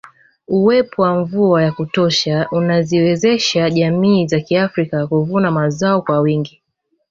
[0.47, 6.61] Uwepo wa mvua ya kutosha unaziwezesha jamii za kiafrika kuvuna mazao kwa wingi